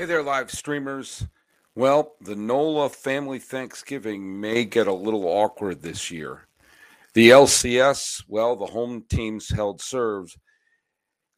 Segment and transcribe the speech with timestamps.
[0.00, 1.26] Hey there, live streamers.
[1.74, 6.48] Well, the NOLA family Thanksgiving may get a little awkward this year.
[7.12, 10.38] The LCS, well, the home teams held served.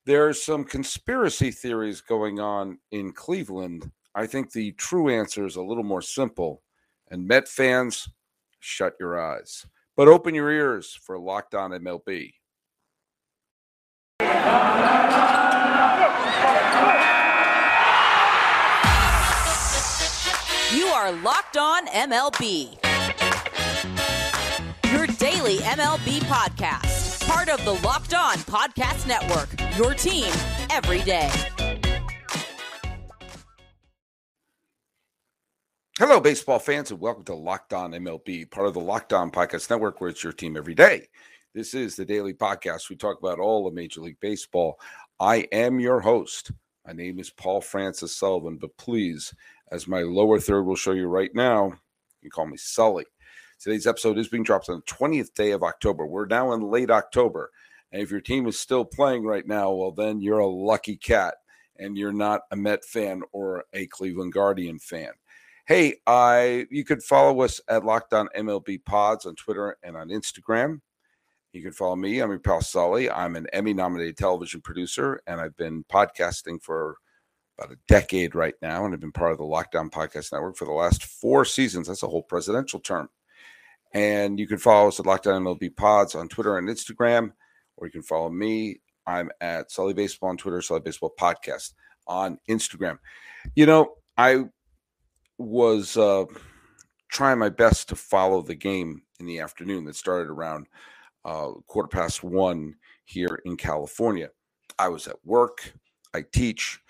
[0.08, 3.90] are some conspiracy theories going on in Cleveland.
[4.14, 6.62] I think the true answer is a little more simple.
[7.10, 8.08] And Met fans,
[8.60, 9.66] shut your eyes,
[9.96, 12.34] but open your ears for Locked On MLB.
[21.02, 22.78] Are Locked On MLB.
[24.92, 27.26] Your daily MLB podcast.
[27.26, 29.48] Part of the Locked On Podcast Network.
[29.76, 30.32] Your team
[30.70, 31.28] every day.
[35.98, 39.70] Hello, baseball fans, and welcome to Locked On MLB, part of the Locked On Podcast
[39.70, 41.08] Network, where it's your team every day.
[41.52, 42.88] This is the daily podcast.
[42.88, 44.78] We talk about all of Major League Baseball.
[45.18, 46.52] I am your host.
[46.86, 49.32] My name is Paul Francis Sullivan, but please
[49.70, 51.66] as my lower third will show you right now.
[52.20, 53.04] You can call me Sully.
[53.60, 56.04] Today's episode is being dropped on the 20th day of October.
[56.04, 57.50] We're now in late October.
[57.92, 61.34] And if your team is still playing right now, well, then you're a lucky cat
[61.78, 65.12] and you're not a Met fan or a Cleveland Guardian fan.
[65.66, 70.08] Hey, I you could follow us at Locked On MLB Pods on Twitter and on
[70.08, 70.80] Instagram.
[71.52, 72.20] You can follow me.
[72.20, 73.10] I'm your pal Sully.
[73.10, 76.96] I'm an Emmy nominated television producer, and I've been podcasting for
[77.58, 80.56] about a decade right now and I've been part of the Locked On Podcast Network
[80.56, 81.88] for the last four seasons.
[81.88, 83.10] That's a whole presidential term.
[83.92, 87.32] And you can follow us at Locked On MLB Pods on Twitter and Instagram,
[87.76, 88.80] or you can follow me.
[89.06, 91.74] I'm at Sully Baseball on Twitter, Sully Baseball Podcast
[92.06, 92.98] on Instagram.
[93.54, 94.44] You know, I
[95.36, 96.24] was uh,
[97.10, 100.66] trying my best to follow the game in the afternoon that started around
[101.24, 104.30] uh, quarter past one here in California.
[104.78, 105.72] I was at work,
[106.14, 106.80] I teach,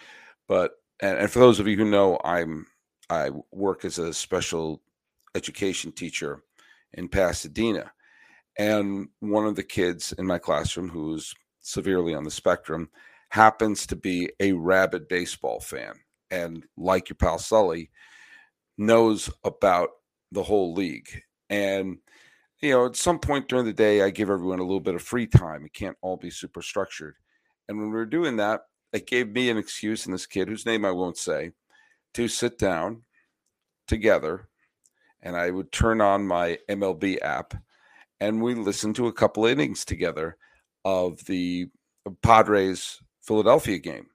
[0.49, 2.67] but and, and for those of you who know, I'm
[3.11, 4.83] I work as a special
[5.35, 6.43] education teacher
[6.95, 7.93] in Pasadena.
[8.59, 12.91] And one of the kids in my classroom who's severely on the spectrum
[13.31, 15.95] happens to be a rabid baseball fan.
[16.31, 17.91] And like your pal Sully,
[18.79, 19.91] knows about
[20.33, 21.23] the whole league.
[21.51, 21.99] And,
[22.63, 25.03] you know, at some point during the day, I give everyone a little bit of
[25.03, 25.65] free time.
[25.65, 27.17] It can't all be super structured.
[27.69, 28.63] And when we were doing that,
[28.93, 31.53] it gave me an excuse and this kid, whose name I won't say,
[32.15, 33.03] to sit down
[33.89, 34.49] together.
[35.23, 37.55] And I would turn on my MLB app
[38.23, 40.37] and we listened to a couple innings together
[40.85, 41.69] of the
[42.23, 44.07] Padres Philadelphia game.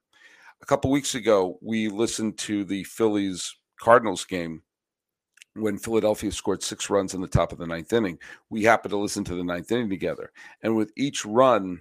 [0.61, 4.63] A couple weeks ago, we listened to the Phillies Cardinals game
[5.57, 8.19] when Philadelphia scored six runs in the top of the ninth inning.
[8.49, 10.31] We happened to listen to the ninth inning together.
[10.61, 11.79] And with each run,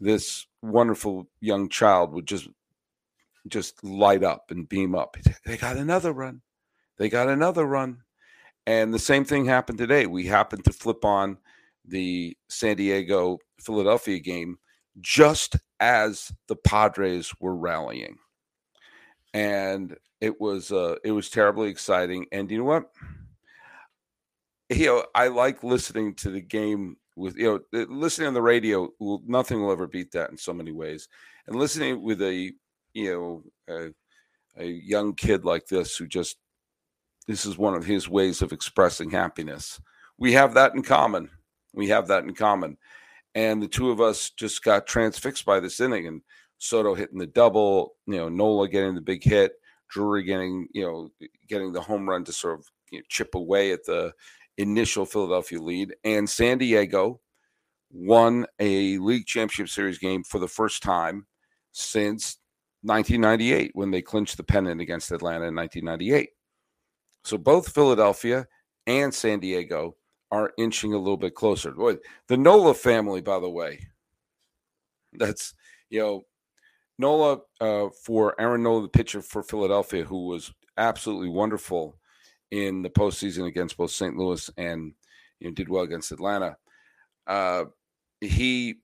[0.00, 2.48] this wonderful young child would just
[3.48, 5.16] just light up and beam up.
[5.44, 6.42] They got another run.
[6.98, 8.02] They got another run.
[8.66, 10.06] And the same thing happened today.
[10.06, 11.38] We happened to flip on
[11.84, 14.58] the San Diego Philadelphia game
[15.00, 18.18] just as the Padres were rallying.
[19.34, 22.26] And it was uh it was terribly exciting.
[22.32, 22.90] And you know what?
[24.70, 28.88] You know, I like listening to the game with you know listening on the radio
[28.98, 31.08] will nothing will ever beat that in so many ways
[31.46, 32.52] and listening with a
[32.94, 33.12] you
[33.68, 36.38] know a, a young kid like this who just
[37.26, 39.80] this is one of his ways of expressing happiness
[40.18, 41.28] we have that in common
[41.74, 42.76] we have that in common
[43.34, 46.22] and the two of us just got transfixed by this inning and
[46.62, 49.52] soto hitting the double you know nola getting the big hit
[49.90, 51.10] drury getting you know
[51.48, 54.12] getting the home run to sort of you know, chip away at the
[54.58, 57.20] initial Philadelphia lead, and San Diego
[57.90, 61.26] won a league championship series game for the first time
[61.72, 62.38] since
[62.82, 66.30] 1998 when they clinched the pennant against Atlanta in 1998.
[67.24, 68.46] So both Philadelphia
[68.86, 69.96] and San Diego
[70.30, 71.72] are inching a little bit closer.
[72.28, 73.86] The Nola family, by the way,
[75.12, 75.54] that's
[75.90, 76.22] you know
[77.02, 81.98] Nola uh, for Aaron Nola, the pitcher for Philadelphia, who was absolutely wonderful
[82.50, 84.16] in the postseason against both St.
[84.16, 84.94] Louis and
[85.40, 86.56] you know, did well against Atlanta.
[87.26, 87.64] Uh,
[88.20, 88.76] he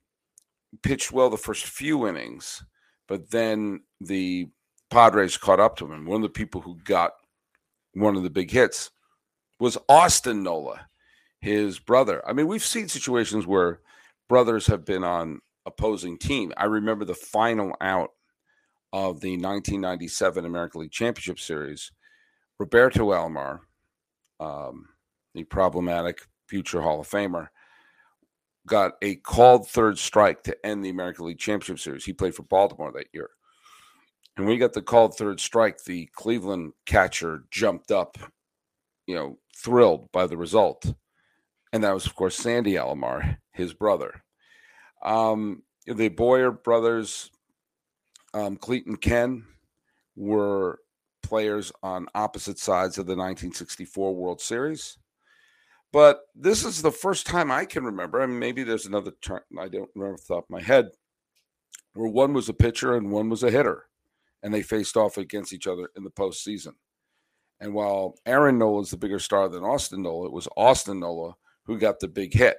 [0.82, 2.62] pitched well the first few innings,
[3.06, 4.48] but then the
[4.90, 6.04] Padres caught up to him.
[6.04, 7.12] One of the people who got
[7.94, 8.90] one of the big hits
[9.60, 10.88] was Austin Nola,
[11.40, 12.22] his brother.
[12.28, 13.80] I mean, we've seen situations where
[14.28, 16.52] brothers have been on opposing team.
[16.56, 18.10] I remember the final out
[18.92, 21.92] of the 1997 American League Championship Series
[22.58, 23.60] Roberto Alomar,
[24.40, 24.88] um,
[25.34, 27.48] the problematic future Hall of Famer,
[28.66, 32.04] got a called third strike to end the American League Championship Series.
[32.04, 33.30] He played for Baltimore that year.
[34.36, 38.18] And when he got the called third strike, the Cleveland catcher jumped up,
[39.06, 40.92] you know, thrilled by the result.
[41.72, 44.22] And that was, of course, Sandy Alomar, his brother.
[45.02, 47.30] Um, the Boyer brothers,
[48.34, 49.44] um, Clete and Ken,
[50.16, 50.80] were
[51.22, 54.98] players on opposite sides of the 1964 World Series.
[55.92, 58.20] But this is the first time I can remember.
[58.20, 60.90] I mean, maybe there's another term I don't remember off the top of my head,
[61.94, 63.86] where one was a pitcher and one was a hitter,
[64.42, 66.74] and they faced off against each other in the postseason.
[67.60, 71.34] And while Aaron Nola is the bigger star than Austin Nola, it was Austin Nola
[71.64, 72.58] who got the big hit.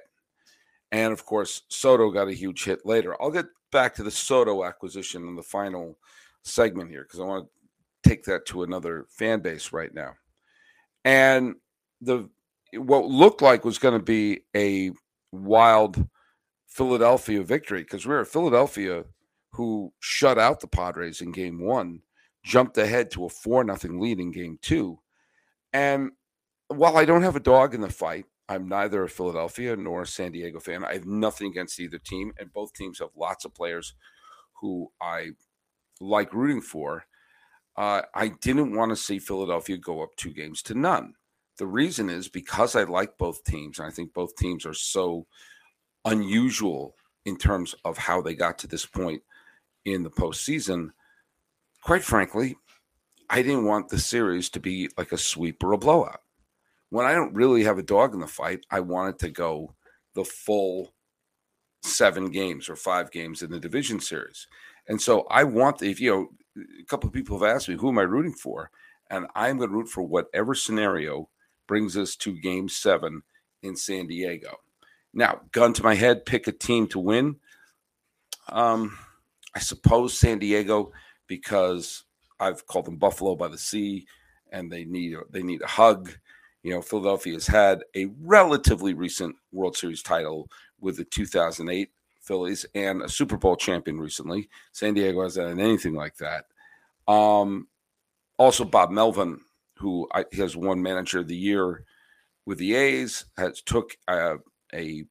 [0.92, 3.20] And of course, Soto got a huge hit later.
[3.20, 5.96] I'll get back to the Soto acquisition in the final
[6.42, 10.14] segment here because I want to take that to another fan base right now.
[11.04, 11.54] And
[12.00, 12.28] the
[12.74, 14.92] what looked like was going to be a
[15.32, 16.06] wild
[16.68, 19.04] Philadelphia victory because we are Philadelphia
[19.52, 22.00] who shut out the Padres in game one,
[22.44, 24.98] jumped ahead to a 4 nothing lead in game two.
[25.72, 26.12] And
[26.68, 30.06] while I don't have a dog in the fight, I'm neither a Philadelphia nor a
[30.06, 30.84] San Diego fan.
[30.84, 33.94] I have nothing against either team, and both teams have lots of players
[34.60, 35.30] who I
[36.00, 37.04] like rooting for.
[37.76, 41.14] Uh, I didn't want to see Philadelphia go up two games to none.
[41.58, 45.28] The reason is because I like both teams, and I think both teams are so
[46.04, 49.22] unusual in terms of how they got to this point
[49.84, 50.88] in the postseason.
[51.84, 52.56] Quite frankly,
[53.28, 56.22] I didn't want the series to be like a sweep or a blowout
[56.90, 59.74] when I don't really have a dog in the fight, I want it to go
[60.14, 60.92] the full
[61.82, 64.46] seven games or five games in the division series.
[64.88, 67.88] And so I want, if you know, a couple of people have asked me, who
[67.88, 68.70] am I rooting for?
[69.08, 71.28] And I'm going to root for whatever scenario
[71.66, 73.22] brings us to game seven
[73.62, 74.56] in San Diego.
[75.12, 77.36] Now, gun to my head, pick a team to win.
[78.48, 78.96] Um,
[79.54, 80.92] I suppose San Diego
[81.26, 82.04] because
[82.38, 84.06] I've called them Buffalo by the Sea,
[84.52, 86.10] and they need they need a hug.
[86.62, 90.48] You know, Philadelphia has had a relatively recent World Series title
[90.80, 91.90] with the 2008
[92.20, 94.48] Phillies and a Super Bowl champion recently.
[94.72, 96.44] San Diego hasn't had anything like that.
[97.10, 97.68] Um,
[98.38, 99.40] also, Bob Melvin,
[99.78, 101.84] who I, has won Manager of the Year
[102.46, 104.36] with the A's, has took uh,
[104.74, 105.04] a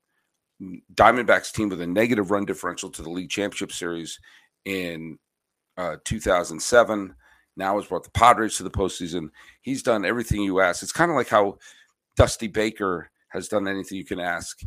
[0.93, 4.19] Diamondbacks team with a negative run differential to the league championship series
[4.65, 5.17] in
[5.77, 7.15] uh, 2007
[7.59, 9.29] now has brought the Padres to the postseason.
[9.61, 10.81] He's done everything you ask.
[10.81, 11.59] It's kind of like how
[12.15, 14.61] Dusty Baker has done anything you can ask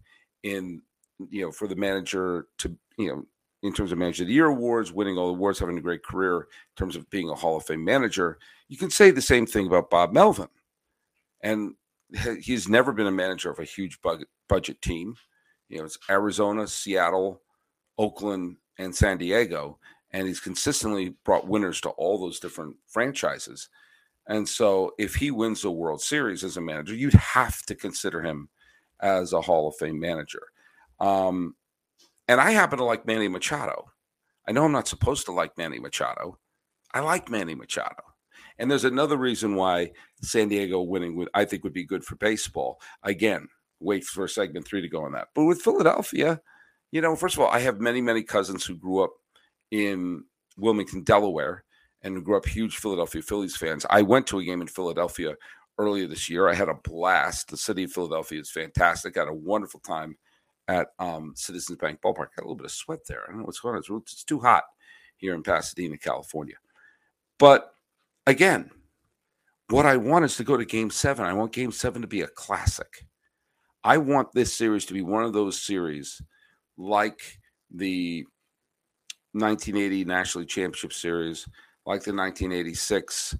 [0.44, 0.82] in
[1.30, 3.26] you know for the manager to you know
[3.62, 6.02] in terms of manager of the year awards, winning all the awards, having a great
[6.02, 6.46] career in
[6.76, 8.38] terms of being a Hall of Fame manager.
[8.68, 10.48] You can say the same thing about Bob Melvin,
[11.42, 11.74] and
[12.40, 14.00] he's never been a manager of a huge
[14.48, 15.14] budget team.
[15.68, 17.40] You know, it's Arizona, Seattle,
[17.98, 19.78] Oakland, and San Diego
[20.12, 23.68] and he's consistently brought winners to all those different franchises.
[24.28, 28.22] And so, if he wins the World Series as a manager, you'd have to consider
[28.22, 28.48] him
[29.00, 30.42] as a Hall of Fame manager.
[31.00, 31.56] Um,
[32.28, 33.90] and I happen to like Manny Machado.
[34.46, 36.38] I know I'm not supposed to like Manny Machado.
[36.94, 38.02] I like Manny Machado.
[38.58, 39.92] And there's another reason why
[40.22, 42.80] San Diego winning would I think would be good for baseball.
[43.02, 43.48] Again,
[43.80, 45.28] wait for segment three to go on that.
[45.34, 46.40] But with Philadelphia,
[46.92, 49.12] you know, first of all, I have many, many cousins who grew up
[49.72, 50.22] in
[50.56, 51.64] Wilmington, Delaware,
[52.02, 53.84] and grew up huge Philadelphia Phillies fans.
[53.90, 55.34] I went to a game in Philadelphia
[55.78, 56.48] earlier this year.
[56.48, 57.48] I had a blast.
[57.48, 59.16] The city of Philadelphia is fantastic.
[59.16, 60.16] I had a wonderful time
[60.68, 62.34] at um, Citizens Bank Ballpark.
[62.36, 63.22] Got a little bit of sweat there.
[63.22, 64.02] I don't know what's going on.
[64.02, 64.64] It's too hot
[65.16, 66.56] here in Pasadena, California.
[67.38, 67.72] But
[68.26, 68.70] again,
[69.70, 71.24] what I want is to go to game seven.
[71.24, 73.06] I want game seven to be a classic.
[73.82, 76.20] I want this series to be one of those series
[76.76, 78.26] like the
[79.32, 81.46] 1980 National Championship Series,
[81.86, 83.36] like the 1986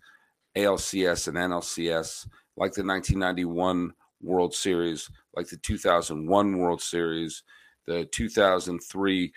[0.57, 7.43] ALCS and NLCS, like the 1991 World Series, like the 2001 World Series,
[7.87, 9.33] the 2003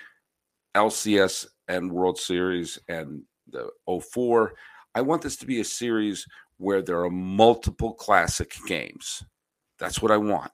[0.76, 4.54] LCS and World Series, and the 04.
[4.94, 6.26] I want this to be a series
[6.58, 9.24] where there are multiple classic games.
[9.80, 10.52] That's what I want.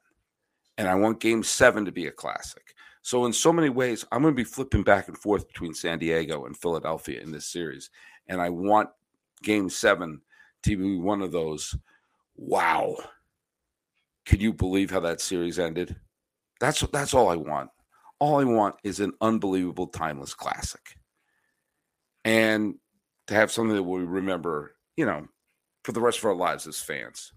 [0.77, 2.73] And I want game seven to be a classic.
[3.01, 5.99] So, in so many ways, I'm going to be flipping back and forth between San
[5.99, 7.89] Diego and Philadelphia in this series.
[8.27, 8.89] And I want
[9.41, 10.21] game seven
[10.63, 11.75] to be one of those.
[12.35, 12.97] Wow.
[14.25, 15.95] Can you believe how that series ended?
[16.59, 17.71] That's that's all I want.
[18.19, 20.97] All I want is an unbelievable timeless classic.
[22.23, 22.75] And
[23.27, 25.27] to have something that we remember, you know,
[25.83, 27.33] for the rest of our lives as fans.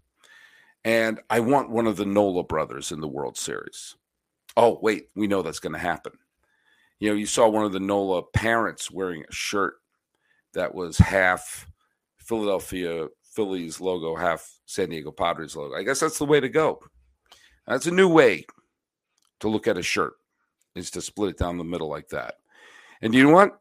[0.84, 3.96] And I want one of the Nola brothers in the World Series
[4.56, 6.12] oh, wait, we know that's going to happen.
[6.98, 9.74] You know, you saw one of the NOLA parents wearing a shirt
[10.52, 11.66] that was half
[12.18, 15.74] Philadelphia Phillies logo, half San Diego Padres logo.
[15.74, 16.80] I guess that's the way to go.
[17.66, 18.46] That's a new way
[19.40, 20.14] to look at a shirt
[20.74, 22.36] is to split it down the middle like that.
[23.02, 23.58] And you know what?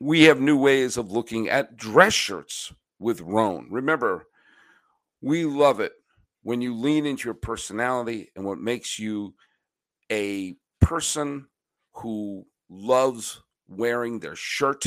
[0.00, 3.68] We have new ways of looking at dress shirts with Rhone.
[3.70, 4.26] Remember,
[5.20, 5.92] we love it
[6.42, 9.34] when you lean into your personality and what makes you
[10.10, 11.46] a person
[11.94, 14.86] who loves wearing their shirt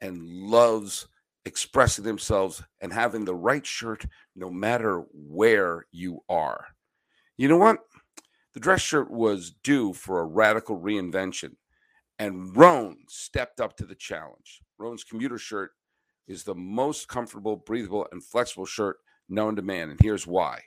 [0.00, 1.08] and loves
[1.44, 6.66] expressing themselves and having the right shirt no matter where you are.
[7.36, 7.78] You know what?
[8.54, 11.56] The dress shirt was due for a radical reinvention,
[12.18, 14.62] and Rhone stepped up to the challenge.
[14.78, 15.72] Rhone's commuter shirt
[16.26, 18.96] is the most comfortable, breathable, and flexible shirt
[19.28, 20.62] known to man, and here's why.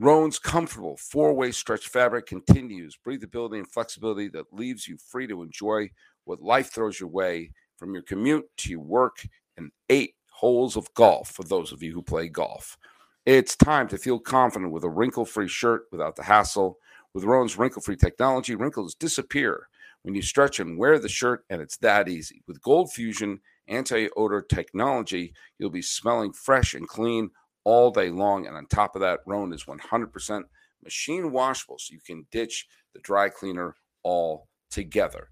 [0.00, 5.42] Rhone's comfortable four way stretch fabric continues breathability and flexibility that leaves you free to
[5.42, 5.90] enjoy
[6.24, 9.18] what life throws your way from your commute to your work
[9.58, 12.78] and eight holes of golf for those of you who play golf.
[13.26, 16.78] It's time to feel confident with a wrinkle free shirt without the hassle.
[17.12, 19.68] With Rhone's wrinkle free technology, wrinkles disappear
[20.00, 22.42] when you stretch and wear the shirt, and it's that easy.
[22.48, 23.38] With Gold Fusion
[23.68, 27.30] anti odor technology, you'll be smelling fresh and clean
[27.64, 28.46] all day long.
[28.46, 30.42] And on top of that, Rhone is 100%
[30.82, 35.28] machine washable, so you can ditch the dry cleaner all together.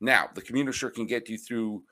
[0.00, 1.84] Now, the commuter shirt can get you through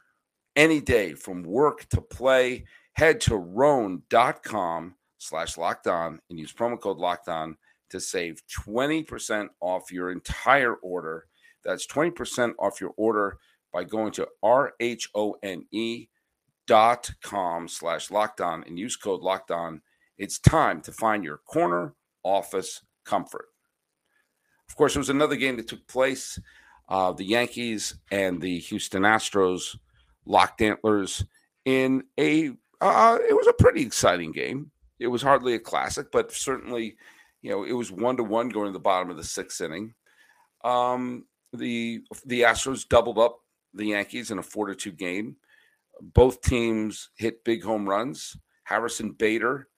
[0.56, 2.64] any day from work to play.
[2.94, 7.56] Head to rhone.com slash locked on and use promo code locked on
[7.90, 11.26] to save 20% off your entire order.
[11.64, 13.38] That's 20% off your order
[13.72, 16.08] by going to R-H-O-N-E
[16.70, 19.82] dot com slash locked on and use code locked on.
[20.18, 23.46] It's time to find your corner office comfort.
[24.68, 26.38] Of course, there was another game that took place.
[26.88, 29.76] Uh, the Yankees and the Houston Astros
[30.26, 31.24] locked antlers
[31.64, 32.50] in a
[32.80, 34.70] uh, it was a pretty exciting game.
[35.00, 36.96] It was hardly a classic, but certainly,
[37.42, 39.94] you know, it was one to one going to the bottom of the sixth inning.
[40.62, 43.40] Um, the the Astros doubled up
[43.74, 45.36] the Yankees in a four to two game.
[46.00, 48.36] Both teams hit big home runs.
[48.64, 49.68] Harrison Bader,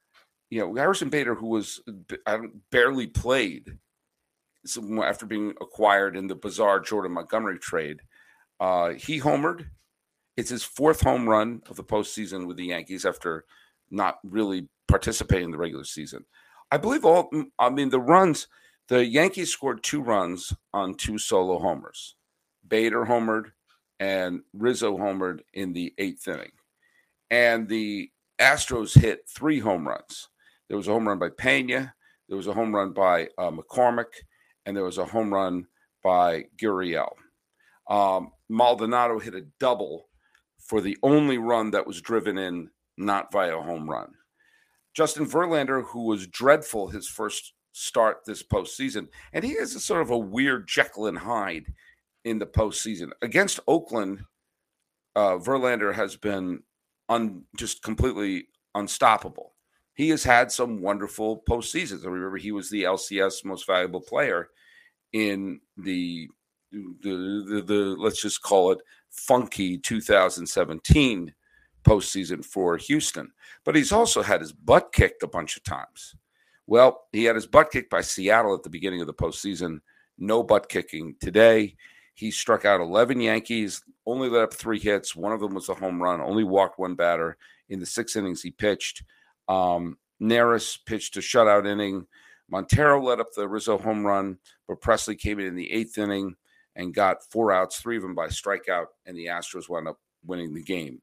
[0.51, 1.81] you know, Harrison Bader, who was
[2.71, 3.79] barely played
[5.03, 8.01] after being acquired in the bizarre Jordan Montgomery trade,
[8.61, 9.67] uh, he homered.
[10.37, 13.45] It's his fourth home run of the postseason with the Yankees after
[13.91, 16.25] not really participating in the regular season.
[16.71, 18.47] I believe all, I mean, the runs,
[18.89, 22.17] the Yankees scored two runs on two solo homers.
[22.67, 23.53] Bader homered
[24.01, 26.53] and Rizzo homered in the eighth inning.
[27.31, 30.29] And the Astros hit three home runs.
[30.69, 31.95] There was a home run by Pena,
[32.29, 34.13] there was a home run by uh, McCormick,
[34.65, 35.67] and there was a home run
[36.03, 37.13] by Gurriel.
[37.89, 40.09] Um, Maldonado hit a double
[40.59, 44.13] for the only run that was driven in not via home run.
[44.95, 50.03] Justin Verlander, who was dreadful his first start this postseason, and he is a sort
[50.03, 51.67] of a weird Jekyll and Hyde
[52.25, 54.25] in the postseason against Oakland.
[55.15, 56.63] Uh, Verlander has been
[57.09, 59.55] un, just completely unstoppable.
[59.95, 62.05] He has had some wonderful postseasons.
[62.05, 64.49] I remember he was the LCS most valuable player
[65.13, 66.29] in the
[66.71, 68.79] the, the, the let's just call it
[69.11, 71.35] funky 2017
[71.85, 73.31] postseason for Houston,
[73.65, 76.15] but he's also had his butt kicked a bunch of times.
[76.67, 79.81] Well, he had his butt kicked by Seattle at the beginning of the postseason.
[80.17, 81.77] No butt kicking today.
[82.15, 85.17] He struck out 11 Yankees, only let up three hits.
[85.17, 87.37] One of them was a home run, only walked one batter.
[87.69, 89.03] In the six innings he pitched,
[89.49, 92.07] um, Neris pitched a shutout inning.
[92.51, 94.39] Montero let up the Rizzo home run,
[94.69, 96.37] but Pressly came in in the eighth inning
[96.77, 100.53] and got four outs, three of them by strikeout, and the Astros wound up winning
[100.53, 101.01] the game.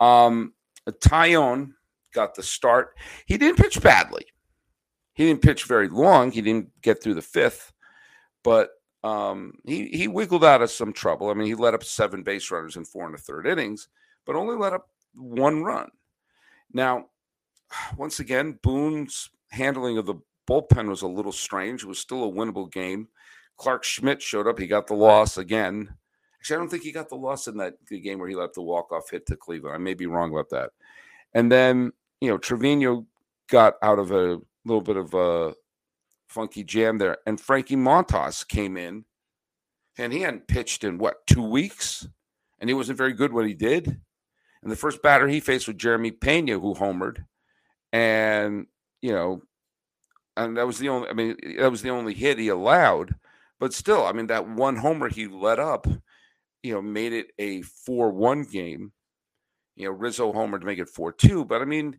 [0.00, 0.54] Um,
[0.88, 1.72] Taillon
[2.12, 2.96] got the start.
[3.26, 4.26] He didn't pitch badly.
[5.12, 6.30] He didn't pitch very long.
[6.30, 7.72] He didn't get through the fifth,
[8.42, 8.70] but
[9.06, 11.30] um, he he wiggled out of some trouble.
[11.30, 13.88] I mean, he let up seven base runners in four and a third innings,
[14.24, 15.90] but only let up one run.
[16.72, 17.06] Now,
[17.96, 20.16] once again, Boone's handling of the
[20.48, 21.82] bullpen was a little strange.
[21.82, 23.08] It was still a winnable game.
[23.56, 24.58] Clarke Schmidt showed up.
[24.58, 25.88] He got the loss again.
[26.40, 28.62] Actually, I don't think he got the loss in that game where he left the
[28.62, 29.74] walk off hit to Cleveland.
[29.74, 30.70] I may be wrong about that.
[31.32, 33.06] And then you know Trevino
[33.48, 35.54] got out of a little bit of a
[36.28, 39.04] funky jam there, and Frankie Montas came in,
[39.98, 42.06] and he hadn't pitched in what two weeks,
[42.60, 44.00] and he wasn't very good what he did.
[44.62, 47.24] And the first batter he faced was Jeremy Pena, who homered,
[47.92, 48.66] and
[49.00, 49.42] you know,
[50.36, 51.08] and that was the only.
[51.08, 53.14] I mean, that was the only hit he allowed.
[53.58, 55.86] But still, I mean, that one homer he let up,
[56.62, 58.92] you know, made it a 4 1 game.
[59.76, 61.44] You know, Rizzo homer to make it 4 2.
[61.44, 61.98] But I mean,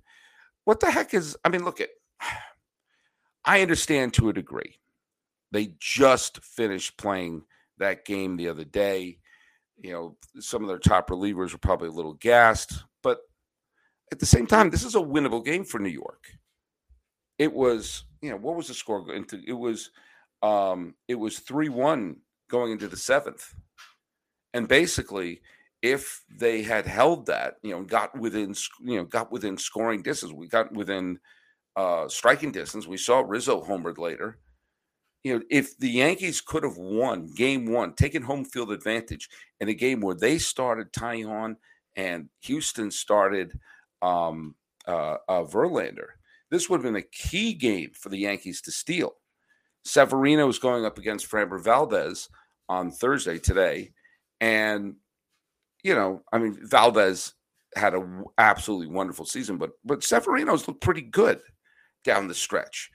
[0.65, 1.89] what the heck is, I mean, look at,
[3.47, 4.77] I understand to a degree.
[5.51, 7.43] They just finished playing
[7.77, 9.19] that game the other day.
[9.79, 13.19] You know, some of their top relievers were probably a little gassed, but
[14.11, 16.25] at the same time, this is a winnable game for New York.
[17.39, 19.05] It was, you know, what was the score?
[19.13, 19.91] It was,
[20.43, 22.17] um, it was three one
[22.49, 23.53] going into the seventh,
[24.53, 25.41] and basically,
[25.81, 30.33] if they had held that, you know, got within, you know, got within scoring distance,
[30.33, 31.19] we got within
[31.77, 32.87] uh, striking distance.
[32.87, 34.39] We saw Rizzo homered later
[35.27, 39.27] you know, if the Yankees could have won game one, taken home field advantage
[39.59, 41.57] in a game where they started Taillon
[41.97, 43.59] and Houston started
[44.01, 44.55] um,
[44.87, 46.07] uh, uh, Verlander,
[46.49, 49.15] this would have been a key game for the Yankees to steal.
[49.83, 52.29] Severino is going up against Framber Valdez
[52.69, 53.91] on Thursday today.
[54.39, 54.95] And,
[55.83, 57.33] you know, I mean, Valdez
[57.75, 61.41] had an absolutely wonderful season, but but Severino's looked pretty good
[62.07, 62.89] down the stretch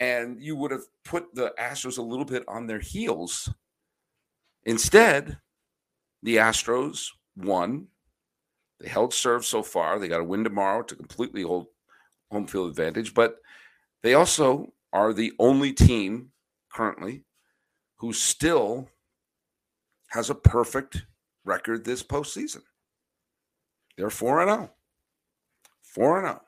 [0.00, 3.52] and you would have put the Astros a little bit on their heels.
[4.64, 5.38] Instead,
[6.22, 7.88] the Astros won.
[8.80, 9.98] They held serve so far.
[9.98, 11.66] They got a win tomorrow to completely hold
[12.30, 13.36] home field advantage, but
[14.02, 16.30] they also are the only team
[16.72, 17.24] currently
[17.96, 18.88] who still
[20.08, 21.04] has a perfect
[21.44, 22.62] record this postseason.
[23.96, 24.70] They're 4 0.
[25.82, 26.42] 4 0.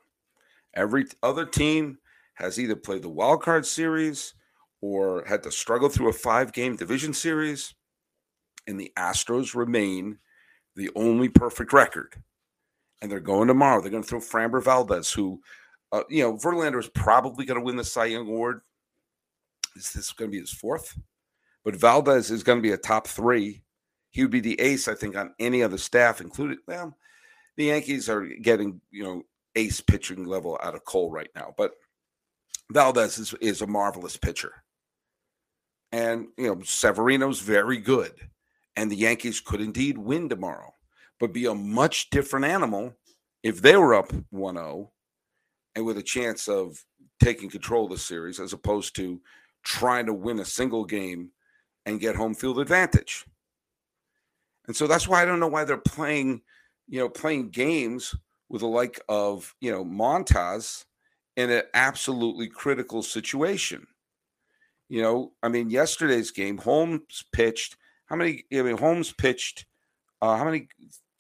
[0.75, 1.99] Every other team
[2.41, 4.35] has either played the wild card series
[4.81, 7.75] or had to struggle through a five game division series.
[8.67, 10.19] And the Astros remain
[10.77, 12.15] the only perfect record.
[13.03, 13.81] And they're going tomorrow.
[13.81, 15.41] They're going to throw Framber Valdez, who,
[15.93, 18.61] uh, you know, Verlander is probably going to win the Cy Young Award.
[19.77, 20.99] Is this going to be his fourth?
[21.65, 23.63] But Valdez is going to be a top three.
[24.11, 26.97] He would be the ace, I think, on any other staff, including well,
[27.57, 29.23] the Yankees are getting, you know,
[29.57, 31.55] ace pitching level out of Cole right now.
[31.57, 31.73] But
[32.71, 34.53] Valdez is, is a marvelous pitcher.
[35.93, 38.13] And, you know, Severino's very good.
[38.77, 40.73] And the Yankees could indeed win tomorrow,
[41.19, 42.95] but be a much different animal
[43.43, 44.91] if they were up 1 0
[45.75, 46.85] and with a chance of
[47.23, 49.21] taking control of the series as opposed to
[49.65, 51.31] trying to win a single game
[51.87, 53.25] and get home field advantage.
[54.67, 56.43] And so that's why I don't know why they're playing,
[56.89, 58.15] you know, playing games
[58.49, 60.85] with the like of, you know, Montas
[61.41, 63.87] in an absolutely critical situation.
[64.89, 67.77] You know, I mean, yesterday's game, Holmes pitched.
[68.07, 68.45] How many?
[68.53, 69.67] I mean, Holmes pitched.
[70.21, 70.69] Uh, how many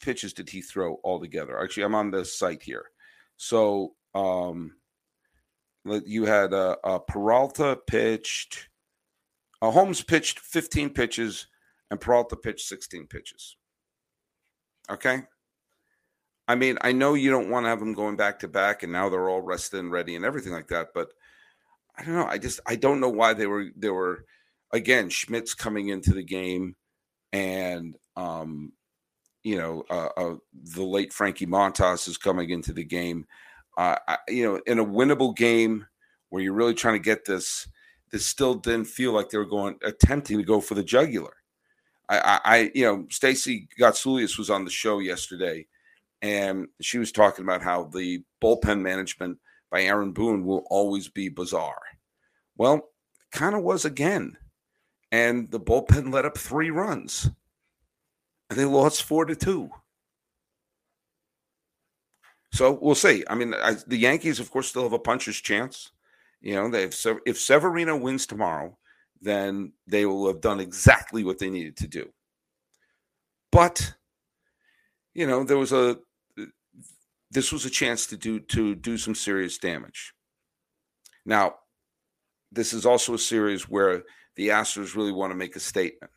[0.02, 1.60] pitches did he throw altogether?
[1.60, 2.86] Actually, I'm on the site here.
[3.36, 4.72] So, um,
[5.84, 8.68] you had uh, uh, Peralta pitched.
[9.62, 11.46] Uh, Holmes pitched 15 pitches,
[11.90, 13.56] and Peralta pitched 16 pitches.
[14.90, 15.22] Okay,
[16.50, 18.92] I mean, I know you don't want to have them going back to back, and
[18.92, 20.88] now they're all rested and ready and everything like that.
[20.92, 21.12] But
[21.96, 22.26] I don't know.
[22.26, 24.24] I just I don't know why they were they were
[24.72, 26.74] again Schmidt's coming into the game,
[27.32, 28.72] and um,
[29.44, 30.34] you know uh, uh,
[30.74, 33.26] the late Frankie Montas is coming into the game.
[33.78, 35.86] Uh, I, you know, in a winnable game
[36.30, 37.68] where you're really trying to get this,
[38.10, 41.36] this still didn't feel like they were going attempting to go for the jugular.
[42.08, 45.68] I, I, you know, Stacey Gotsulias was on the show yesterday
[46.22, 49.38] and she was talking about how the bullpen management
[49.70, 51.80] by Aaron Boone will always be bizarre.
[52.56, 52.90] Well,
[53.32, 54.36] kind of was again.
[55.12, 57.30] And the bullpen let up three runs.
[58.48, 59.70] And they lost four to two.
[62.52, 63.24] So we'll see.
[63.28, 65.92] I mean, I, the Yankees, of course, still have a puncher's chance.
[66.40, 66.94] You know, they have,
[67.26, 68.76] if Severino wins tomorrow,
[69.20, 72.10] then they will have done exactly what they needed to do.
[73.52, 73.94] But
[75.14, 75.98] you know, there was a
[77.30, 80.12] this was a chance to do to do some serious damage.
[81.24, 81.54] Now,
[82.50, 84.02] this is also a series where
[84.36, 86.12] the Astros really want to make a statement.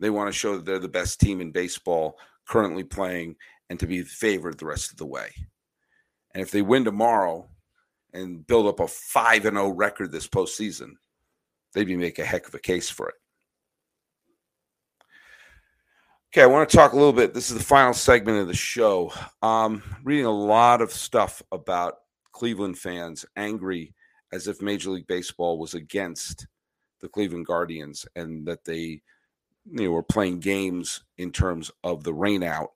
[0.00, 3.36] They want to show that they're the best team in baseball currently playing
[3.70, 5.30] and to be favored the rest of the way.
[6.34, 7.48] And if they win tomorrow
[8.12, 10.92] and build up a 5 and 0 record this postseason,
[11.72, 13.14] they'd be make a heck of a case for it.
[16.30, 17.32] Okay, I want to talk a little bit.
[17.32, 19.10] This is the final segment of the show.
[19.40, 21.94] Um, reading a lot of stuff about
[22.32, 23.94] Cleveland fans angry
[24.30, 26.46] as if Major League Baseball was against
[27.00, 29.00] the Cleveland Guardians and that they
[29.72, 32.68] you know, were playing games in terms of the rainout.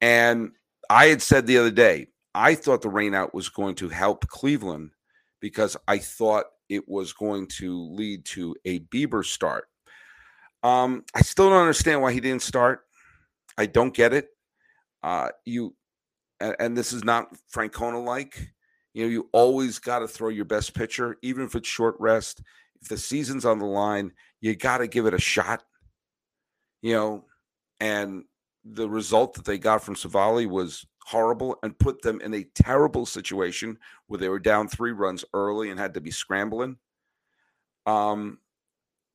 [0.00, 0.52] And
[0.88, 4.92] I had said the other day, I thought the rainout was going to help Cleveland
[5.40, 9.68] because I thought it was going to lead to a Bieber start
[10.62, 12.82] um, I still don't understand why he didn't start.
[13.56, 14.28] I don't get it.
[15.02, 15.74] Uh, you
[16.40, 18.52] and, and this is not Francona like.
[18.92, 22.42] You know, you always got to throw your best pitcher, even if it's short rest.
[22.82, 25.62] If the season's on the line, you got to give it a shot.
[26.82, 27.24] You know,
[27.78, 28.24] and
[28.64, 33.06] the result that they got from Civale was horrible and put them in a terrible
[33.06, 36.76] situation where they were down three runs early and had to be scrambling.
[37.86, 38.38] Um,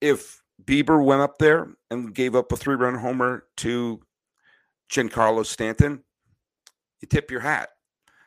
[0.02, 4.02] if Bieber went up there and gave up a three run homer to
[4.90, 6.04] Giancarlo Stanton,
[7.02, 7.70] you tip your hat.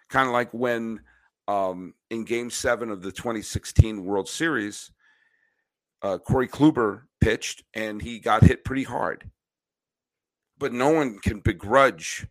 [0.08, 1.00] Kind of like when
[1.46, 4.90] um, in game seven of the 2016 World Series,
[6.02, 9.30] uh, Corey Kluber pitched and he got hit pretty hard.
[10.58, 12.26] But no one can begrudge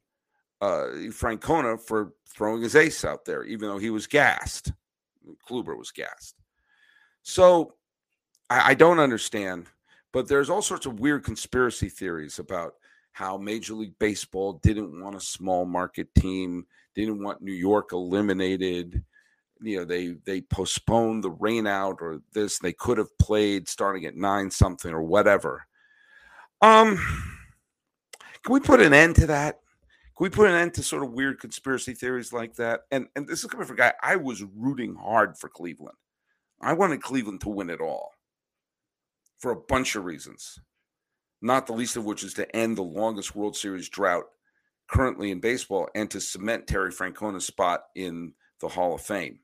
[0.61, 4.71] uh, Francona for throwing his ace out there, even though he was gassed.
[5.47, 6.35] Kluber was gassed.
[7.21, 7.73] So
[8.49, 9.67] I, I don't understand,
[10.17, 12.73] but there's all sorts of weird conspiracy theories about
[13.11, 19.03] how Major League Baseball didn't want a small market team, didn't want New York eliminated.
[19.61, 22.57] You know, they they postponed the rainout or this.
[22.57, 25.67] They could have played starting at nine something or whatever.
[26.63, 26.97] Um,
[28.43, 29.59] can we put an end to that?
[30.17, 32.85] Can we put an end to sort of weird conspiracy theories like that?
[32.89, 35.97] And and this is coming from a guy I was rooting hard for Cleveland.
[36.59, 38.16] I wanted Cleveland to win it all
[39.39, 40.59] for a bunch of reasons,
[41.41, 44.25] not the least of which is to end the longest World Series drought
[44.87, 49.39] currently in baseball and to cement Terry Francona's spot in the Hall of Fame.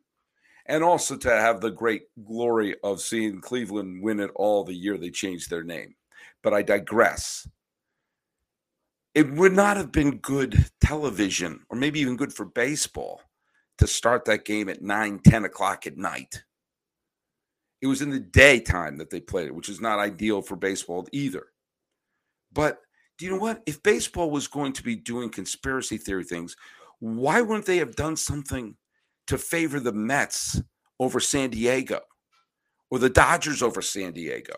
[0.65, 4.97] And also to have the great glory of seeing Cleveland win it all the year
[4.97, 5.95] they changed their name.
[6.41, 7.47] But I digress.
[9.13, 13.21] It would not have been good television or maybe even good for baseball
[13.77, 16.43] to start that game at 9, 10 o'clock at night.
[17.83, 21.05] It was in the daytime that they played it, which is not ideal for baseball
[21.11, 21.47] either.
[22.53, 22.79] But
[23.17, 23.61] do you know what?
[23.65, 26.55] If baseball was going to be doing conspiracy theory things,
[26.99, 28.77] why wouldn't they have done something
[29.27, 30.61] to favor the Mets
[30.97, 31.99] over San Diego
[32.89, 34.53] or the Dodgers over San Diego?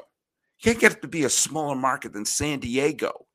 [0.59, 3.25] You can't get to be a smaller market than San Diego,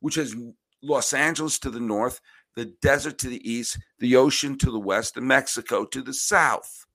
[0.00, 0.34] which has
[0.82, 2.22] Los Angeles to the north,
[2.54, 6.85] the desert to the east, the ocean to the west, and Mexico to the south.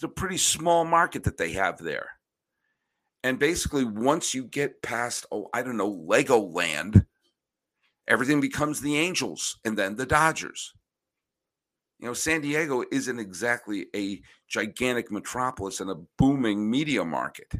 [0.00, 2.12] It's a pretty small market that they have there.
[3.22, 7.04] And basically, once you get past, oh, I don't know, Legoland,
[8.08, 10.72] everything becomes the Angels and then the Dodgers.
[11.98, 17.52] You know, San Diego isn't exactly a gigantic metropolis and a booming media market.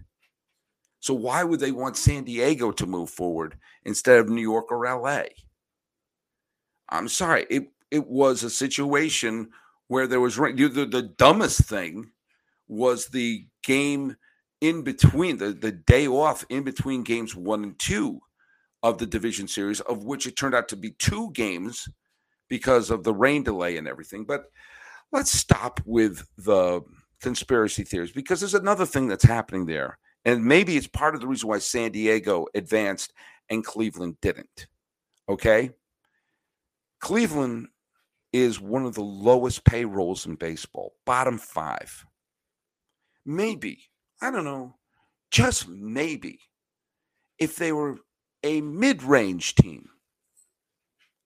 [1.00, 4.86] So why would they want San Diego to move forward instead of New York or
[4.86, 5.24] LA?
[6.88, 7.44] I'm sorry.
[7.50, 9.50] It it was a situation
[9.88, 12.10] where there was the, the dumbest thing
[12.70, 14.16] was the game
[14.60, 18.20] in between the, the day off in between games one and two
[18.82, 21.88] of the division series, of which it turned out to be two games
[22.48, 24.24] because of the rain delay and everything.
[24.24, 24.44] But
[25.10, 26.82] let's stop with the
[27.20, 29.98] conspiracy theories because there's another thing that's happening there.
[30.24, 33.12] And maybe it's part of the reason why San Diego advanced
[33.50, 34.68] and Cleveland didn't.
[35.28, 35.70] Okay.
[37.00, 37.66] Cleveland
[38.32, 42.06] is one of the lowest payrolls in baseball, bottom five
[43.24, 44.76] maybe, I don't know,
[45.30, 46.40] just maybe,
[47.38, 47.98] if they were
[48.42, 49.88] a mid range team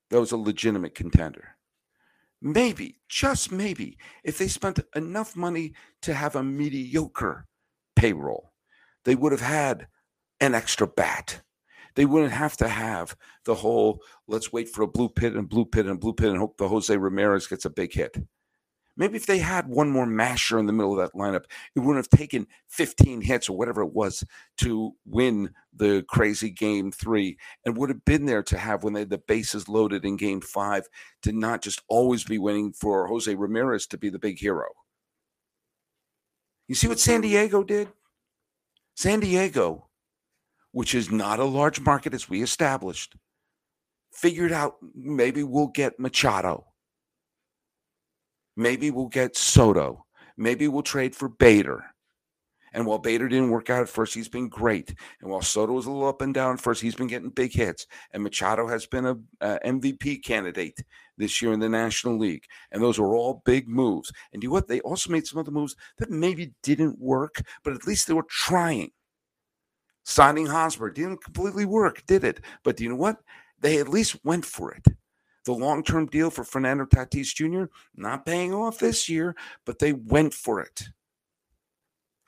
[0.09, 1.57] that was a legitimate contender,
[2.41, 7.45] maybe, just maybe, if they spent enough money to have a mediocre
[7.95, 8.53] payroll,
[9.03, 9.87] they would have had
[10.39, 11.41] an extra bat.
[11.95, 15.65] They wouldn't have to have the whole let's wait for a blue pit and blue
[15.65, 18.17] pit and blue pit and hope the Jose Ramirez gets a big hit.
[18.97, 22.05] Maybe if they had one more masher in the middle of that lineup, it wouldn't
[22.05, 24.23] have taken 15 hits or whatever it was
[24.59, 29.01] to win the crazy game three and would have been there to have when they
[29.01, 30.87] had the bases loaded in game five
[31.23, 34.67] to not just always be winning for Jose Ramirez to be the big hero.
[36.67, 37.29] You see what San mm-hmm.
[37.29, 37.89] Diego did?
[38.95, 39.89] San Diego,
[40.71, 43.15] which is not a large market as we established,
[44.13, 46.65] figured out maybe we'll get Machado
[48.55, 50.05] Maybe we'll get Soto.
[50.37, 51.83] Maybe we'll trade for Bader.
[52.73, 54.93] And while Bader didn't work out at first, he's been great.
[55.21, 57.53] And while Soto was a little up and down at first, he's been getting big
[57.53, 57.87] hits.
[58.11, 60.77] And Machado has been a, a MVP candidate
[61.17, 62.43] this year in the National League.
[62.73, 64.11] And those were all big moves.
[64.33, 64.67] And you know what?
[64.67, 68.27] They also made some other moves that maybe didn't work, but at least they were
[68.29, 68.91] trying.
[70.03, 72.41] Signing Hosmer didn't completely work, did it?
[72.65, 73.19] But do you know what?
[73.57, 74.85] They at least went for it
[75.45, 77.65] the long term deal for Fernando Tatis Jr.
[77.95, 80.89] not paying off this year, but they went for it.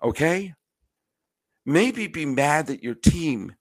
[0.02, 0.54] Okay?
[1.66, 3.56] Maybe be mad that your team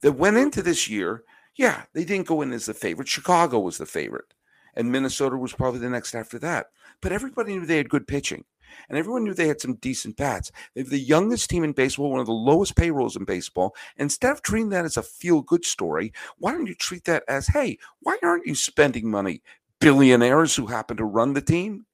[0.00, 1.24] that went into this year,
[1.56, 3.08] yeah, they didn't go in as the favorite.
[3.08, 4.32] Chicago was the favorite.
[4.76, 6.66] and Minnesota was probably the next after that.
[7.00, 8.44] But everybody knew they had good pitching,
[8.88, 10.50] and everyone knew they had some decent bats.
[10.74, 13.74] They have the youngest team in baseball, one of the lowest payrolls in baseball.
[13.96, 17.46] Instead of treating that as a feel good story, why don't you treat that as,
[17.46, 19.42] hey, why aren't you spending money?
[19.80, 21.86] Billionaires who happen to run the team.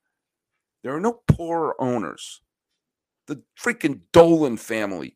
[0.83, 2.41] There are no poor owners.
[3.27, 5.15] The freaking Dolan family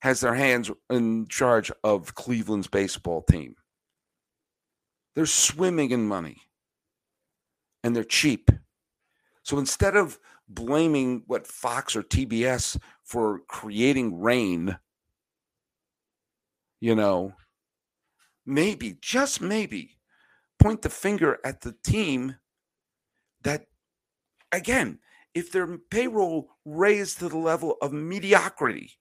[0.00, 3.56] has their hands in charge of Cleveland's baseball team.
[5.14, 6.38] They're swimming in money
[7.82, 8.50] and they're cheap.
[9.42, 10.18] So instead of
[10.50, 14.76] blaming what Fox or TBS for creating rain,
[16.80, 17.34] you know,
[18.44, 19.98] maybe, just maybe,
[20.58, 22.36] point the finger at the team
[23.42, 23.66] that,
[24.52, 24.98] again,
[25.32, 28.98] if their payroll raised to the level of mediocrity,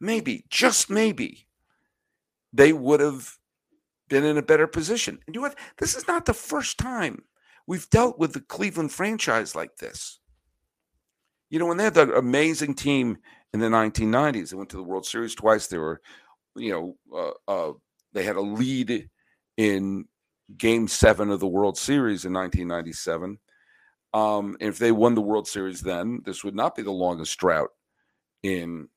[0.00, 1.46] maybe, just maybe,
[2.52, 3.38] they would have
[4.08, 5.18] been in a better position.
[5.26, 5.58] And you know what?
[5.78, 7.24] This is not the first time
[7.66, 10.20] we've dealt with the Cleveland franchise like this.
[11.52, 13.18] You know, when they had that amazing team
[13.52, 15.66] in the 1990s, they went to the World Series twice.
[15.66, 16.00] They were,
[16.56, 17.72] you know, uh, uh,
[18.14, 19.10] they had a lead
[19.58, 20.06] in
[20.56, 23.38] Game Seven of the World Series in 1997.
[24.14, 27.68] Um, if they won the World Series then, this would not be the longest drought
[28.42, 28.88] in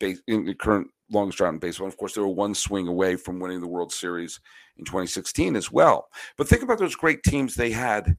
[0.00, 1.86] base in the current longest drought in baseball.
[1.86, 4.40] Of course, they were one swing away from winning the World Series
[4.78, 6.08] in 2016 as well.
[6.36, 8.16] But think about those great teams they had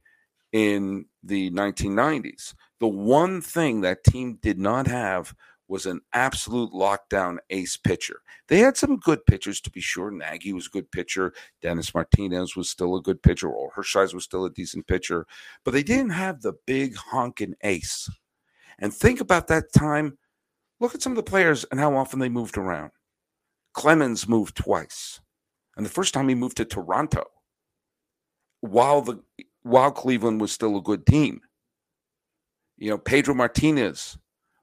[0.53, 2.53] in the 1990s.
[2.81, 5.35] The one thing that team did not have
[5.67, 8.21] was an absolute lockdown ace pitcher.
[8.49, 10.11] They had some good pitchers, to be sure.
[10.11, 11.31] Nagy was a good pitcher.
[11.61, 13.47] Dennis Martinez was still a good pitcher.
[13.47, 15.25] Or Hershiser was still a decent pitcher.
[15.63, 18.09] But they didn't have the big honking ace.
[18.79, 20.17] And think about that time.
[20.79, 22.91] Look at some of the players and how often they moved around.
[23.73, 25.21] Clemens moved twice.
[25.77, 27.25] And the first time he moved to Toronto
[28.61, 29.21] while the
[29.63, 31.41] while Cleveland was still a good team.
[32.81, 34.17] You know, Pedro Martinez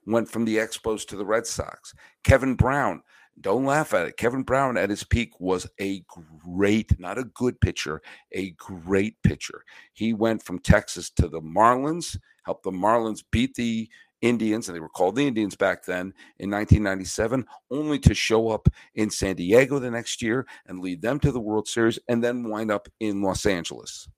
[0.04, 1.94] went from the Expos to the Red Sox.
[2.24, 3.00] Kevin Brown,
[3.40, 4.16] don't laugh at it.
[4.16, 6.02] Kevin Brown at his peak was a
[6.44, 8.02] great, not a good pitcher,
[8.32, 9.62] a great pitcher.
[9.92, 13.88] He went from Texas to the Marlins, helped the Marlins beat the
[14.20, 18.68] Indians, and they were called the Indians back then in 1997, only to show up
[18.96, 22.48] in San Diego the next year and lead them to the World Series and then
[22.48, 24.08] wind up in Los Angeles.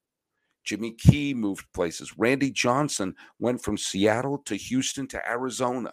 [0.71, 2.17] Jimmy Key moved places.
[2.17, 5.91] Randy Johnson went from Seattle to Houston to Arizona.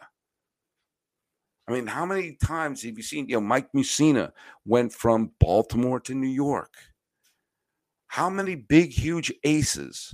[1.68, 4.34] I mean, how many times have you seen, you know, Mike Mussina
[4.66, 6.76] went from Baltimore to New York?
[8.06, 10.14] How many big, huge aces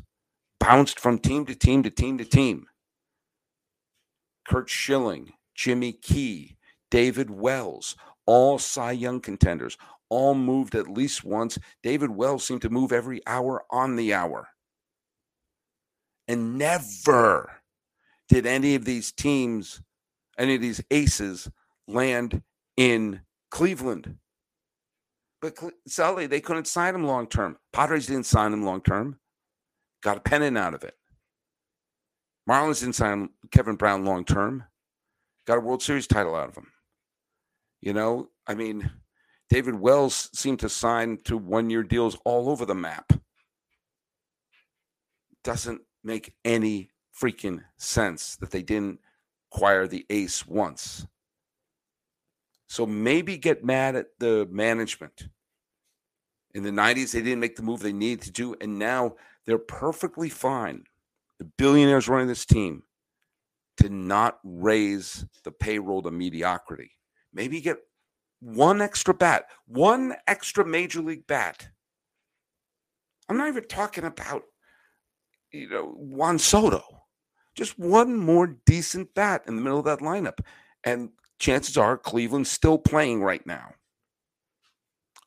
[0.61, 2.65] bounced from team to team to team to team?
[4.47, 6.55] Curt Schilling, Jimmy Key,
[6.89, 11.59] David Wells, all Cy Young contenders, all moved at least once.
[11.81, 14.47] David Wells seemed to move every hour on the hour.
[16.27, 17.51] And never
[18.29, 19.81] did any of these teams,
[20.37, 21.49] any of these aces,
[21.87, 22.41] land
[22.77, 24.17] in Cleveland.
[25.41, 25.57] But
[25.87, 27.57] Sully, they couldn't sign him long term.
[27.73, 29.19] Padres didn't sign him long term.
[30.01, 30.95] Got a pennant out of it.
[32.49, 34.63] Marlins didn't sign Kevin Brown long term.
[35.45, 36.67] Got a World Series title out of him.
[37.81, 38.89] You know, I mean,
[39.49, 43.11] David Wells seemed to sign to one year deals all over the map.
[45.43, 48.99] Doesn't make any freaking sense that they didn't
[49.51, 51.05] acquire the ace once.
[52.67, 55.27] So maybe get mad at the management.
[56.55, 59.57] In the 90s, they didn't make the move they needed to do, and now they're
[59.57, 60.85] perfectly fine
[61.39, 62.83] the billionaires running this team
[63.77, 66.91] to not raise the payroll to mediocrity.
[67.33, 67.77] Maybe get
[68.39, 71.67] one extra bat, one extra major league bat.
[73.27, 74.43] I'm not even talking about,
[75.53, 76.83] you know, Juan Soto.
[77.55, 80.39] Just one more decent bat in the middle of that lineup.
[80.83, 83.75] And chances are Cleveland's still playing right now.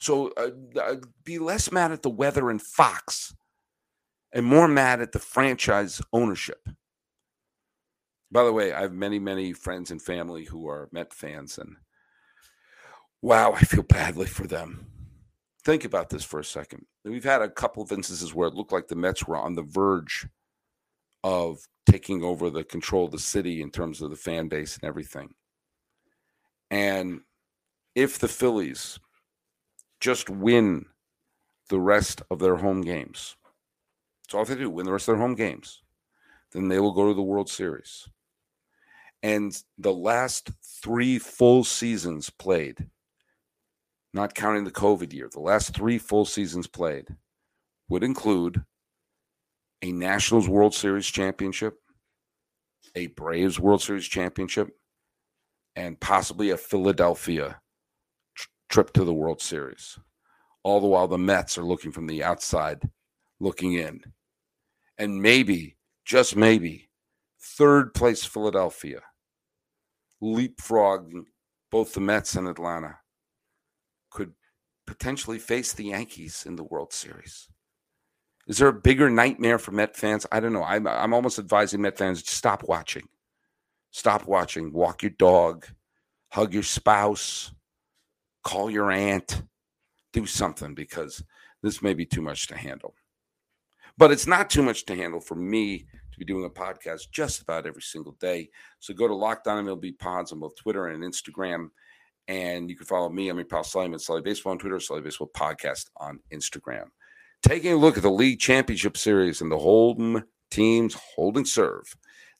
[0.01, 3.35] So uh, be less mad at the weather and Fox
[4.33, 6.69] and more mad at the franchise ownership.
[8.31, 11.77] By the way, I have many, many friends and family who are Met fans, and
[13.23, 14.96] wow, I feel badly for them.
[15.67, 16.87] Think about this for a second.
[17.05, 19.65] We've had a couple of instances where it looked like the Mets were on the
[19.65, 20.25] verge
[21.25, 21.59] of
[21.91, 25.35] taking over the control of the city in terms of the fan base and everything.
[26.71, 27.23] And
[27.97, 29.01] if the Phillies
[29.99, 30.87] just win
[31.69, 33.35] the rest of their home games,
[34.23, 34.71] that's all they do.
[34.71, 35.83] Win the rest of their home games.
[36.53, 38.09] Then they will go to the World Series.
[39.25, 42.89] And the last three full seasons played,
[44.17, 47.15] not counting the COVID year, the last three full seasons played
[47.89, 48.65] would include
[49.83, 51.75] a Nationals World Series championship,
[52.97, 54.71] a Braves World Series championship,
[55.77, 57.61] and possibly a Philadelphia
[58.35, 59.99] tr- trip to the World Series.
[60.65, 62.83] All the while, the Mets are looking from the outside,
[63.39, 64.01] looking in.
[64.99, 66.89] And maybe, just maybe,
[67.41, 69.03] third place Philadelphia,
[70.23, 71.27] leapfrogging
[71.71, 72.97] both the Mets and Atlanta,
[74.87, 77.49] potentially face the Yankees in the World Series.
[78.47, 80.25] Is there a bigger nightmare for Met fans?
[80.31, 80.63] I don't know.
[80.63, 83.09] I'm, I'm almost advising Met fans to stop watching.
[83.91, 84.73] Stop watching.
[84.73, 85.67] Walk your dog,
[86.29, 87.53] hug your spouse,
[88.45, 89.43] call your aunt,
[90.13, 91.23] do something because
[91.63, 92.95] this may be too much to handle.
[93.99, 97.43] But it's not too much to handle for me to be doing a podcast just
[97.43, 98.51] about every single day.
[98.79, 101.71] So go to Locked On MLB Pods on both Twitter and Instagram.
[102.29, 105.31] And you can follow me, I'm your pal Simon, Sully Baseball on Twitter, Sully Baseball
[105.35, 106.87] Podcast on Instagram.
[107.43, 111.85] Taking a look at the League Championship Series and the home teams holding serve.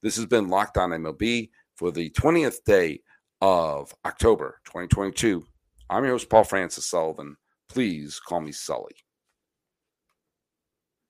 [0.03, 3.01] This has been Locked On MLB for the 20th day
[3.41, 5.45] of October 2022.
[5.89, 7.37] I'm your host, Paul Francis Sullivan.
[7.69, 8.95] Please call me Sully.